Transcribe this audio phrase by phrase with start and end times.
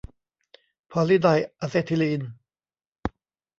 [0.91, 1.27] พอลิได
[1.59, 2.21] อะเซทิลีน